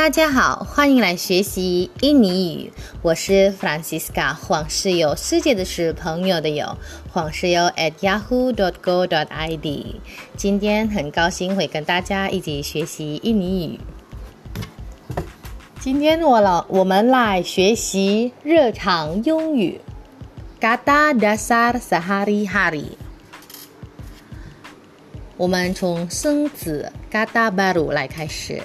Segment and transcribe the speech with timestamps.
[0.00, 2.72] 大家好，欢迎来学习印尼语。
[3.02, 6.78] 我是 Francisca 黄世友，世界的是朋友的友，
[7.12, 9.84] 黄世友 at yahoo dot go dot id。
[10.38, 13.80] 今天很高兴会跟大家一起学习印尼语。
[15.78, 19.82] 今天我了，我们来学习日常用语
[20.58, 22.86] ，kata dasar sehari-hari。
[25.40, 28.60] 我们从生子 kata baru 来开始。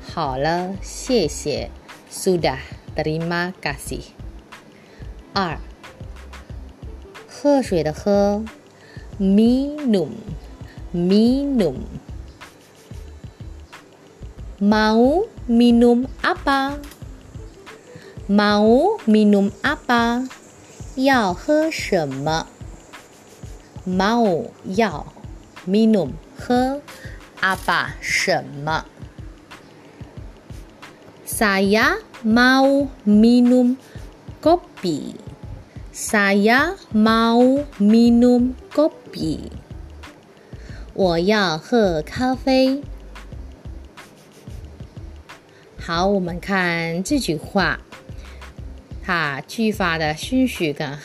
[0.00, 1.70] 好了，谢谢
[2.10, 2.58] ，sudah
[2.94, 4.02] terima kasih。
[5.32, 5.58] 二，
[7.26, 8.44] 喝水的喝
[9.18, 10.18] ，minum，minum
[14.61, 20.27] ，minum，minum，mau minum apa？mau minum apa？
[20.95, 22.47] 要喝什么？
[23.85, 25.05] mau 要，
[25.67, 26.81] minum 喝，
[27.39, 28.83] apa 什么？
[31.23, 33.77] Saya mau minum
[34.41, 35.15] kopi.
[35.93, 39.51] Saya mau minum kopi.
[40.93, 42.81] 我要喝咖啡。
[45.84, 47.80] 好，我们看这句话。
[49.02, 50.96] 它句法的顺序跟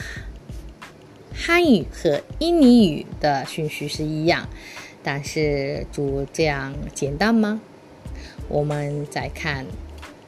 [1.34, 4.48] 汉语和印尼语的顺序是一样，
[5.02, 7.60] 但是就这样简单吗？
[8.48, 9.66] 我们再看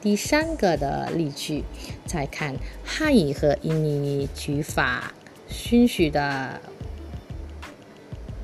[0.00, 1.62] 第三个的例句，
[2.04, 5.14] 再看汉语和印尼句法
[5.48, 6.60] 顺序的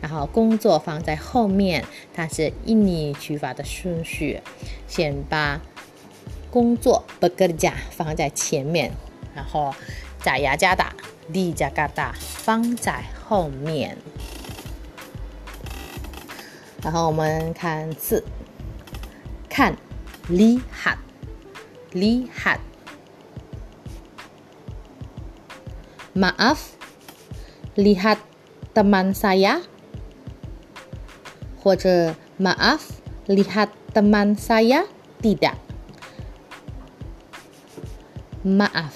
[0.00, 4.40] 然后工作放在后面，它是印尼语法的顺序。
[4.86, 5.60] 先把
[6.50, 8.90] 工作 bekerja 放在前面，
[9.34, 9.74] 然后
[10.18, 10.92] 在雅加达
[11.30, 13.96] di j a 放在后面。
[16.82, 18.24] 然后我们看字，
[19.50, 19.76] 看
[20.30, 20.96] lihat
[21.92, 22.58] lihat
[26.13, 26.75] maaf
[27.75, 28.17] lihat
[28.73, 29.61] teman saya
[31.61, 32.81] 或者 maaf
[33.27, 34.85] lihat teman saya
[35.21, 35.55] tidak
[38.45, 38.91] maaf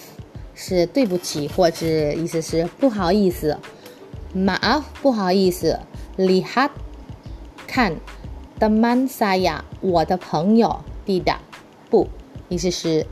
[0.54, 3.58] 是对不起，或者意思是不好意思。
[4.36, 5.80] maaf 不好意思，
[6.18, 6.70] lihat
[7.66, 7.96] 看
[8.60, 11.38] teman saya 我的朋友 tidak
[11.90, 12.08] 不，
[12.50, 13.08] 意思是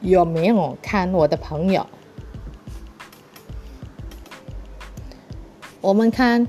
[0.00, 1.86] 有没有看我的朋友？
[5.85, 6.47] 我们看。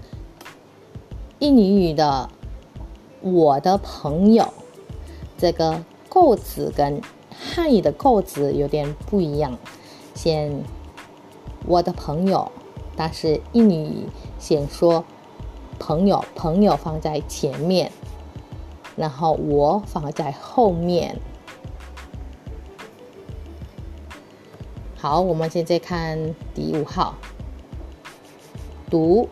[1.40, 2.30] 印尼语的
[3.20, 4.54] “我的朋友”
[5.36, 9.58] 这个构词跟汉语的构词有点不一样。
[10.14, 10.64] 先
[11.68, 12.50] “我的朋友”，
[12.96, 15.04] 但是印尼语先说
[15.78, 17.92] “朋友”，朋友放在前面，
[18.96, 21.20] 然后“我”放在后面。
[24.96, 27.14] 好，我们现在看第五号，
[28.89, 29.29] 读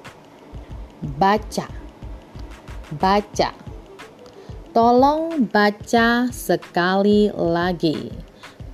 [1.19, 1.67] baca。
[2.97, 3.53] baca.
[4.73, 8.09] Tolong baca sekali lagi.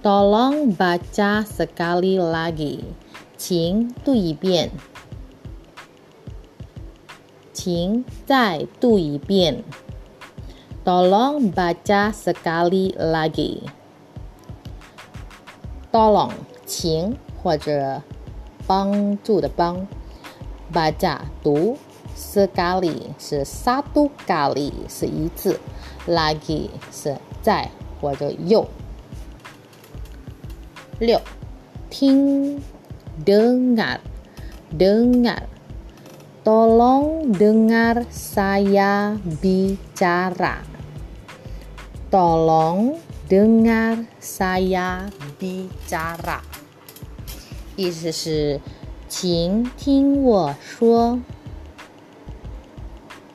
[0.04, 2.84] Tolong baca sekali lagi.
[3.38, 4.72] 请读一遍。
[7.52, 9.64] 请再读一遍。
[10.86, 13.64] Tolong baca sekali lagi.
[15.92, 16.32] Tolong，
[16.66, 18.02] 请或者
[18.68, 19.88] 帮助的帮
[20.74, 21.78] ，baca 读，
[22.16, 25.60] sekali 是 satu kali 是一次，
[26.08, 27.70] lagi 是再
[28.02, 28.68] 或者又。
[31.00, 31.22] 六，
[31.90, 32.62] 听，
[33.26, 34.00] dengar
[34.78, 35.44] dengar
[36.44, 40.60] tolong dengar saya bicara
[42.12, 42.96] tolong
[43.28, 46.40] dengar saya bicara
[47.76, 48.62] 意思是，
[49.11, 51.19] 请听我说。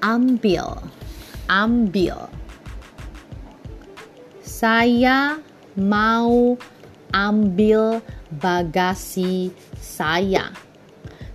[0.00, 2.16] ，ambil，ambil。
[4.40, 5.36] Saya
[5.76, 6.56] mau
[7.12, 8.00] ambil
[8.40, 10.56] bagasi saya.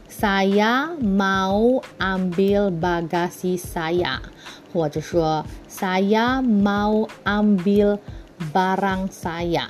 [0.10, 4.18] Saya mau ambil bagasi saya，
[4.74, 8.02] 或者说 Saya mau ambil
[8.50, 9.70] barang saya。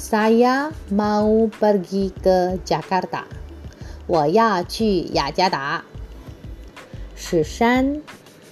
[0.00, 3.24] Saya mau pergi ke Jakarta。
[4.06, 5.84] 我要去雅加达。
[7.16, 8.02] 十三，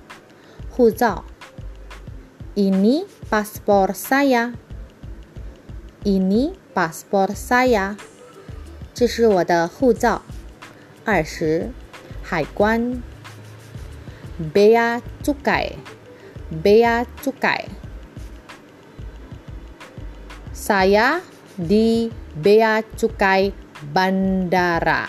[0.69, 1.23] 护照。
[2.55, 7.95] Ini passport saya，ini passport saya，
[8.93, 10.23] 这是我的护照。
[11.03, 11.71] 二十，
[12.23, 13.01] 海关。
[14.53, 17.65] Bea cukai，Bea cukai。
[20.65, 21.21] Saya
[21.53, 23.53] di Bea cukai
[23.93, 25.05] bandara。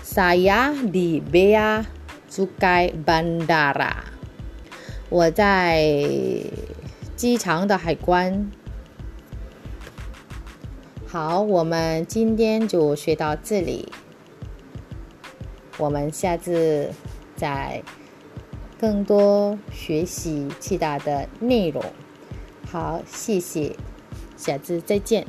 [0.00, 1.84] Saya di Bea
[2.24, 4.00] cukai bandara。
[5.10, 5.92] 我在
[7.14, 8.50] 机场的海关。
[11.06, 13.92] 好，我们今天就学到这里。
[15.76, 16.90] 我们下次
[17.36, 17.82] 再
[18.80, 21.84] 更多学习其他的内容。
[22.72, 23.76] 好，谢谢，
[24.36, 25.26] 下次再见。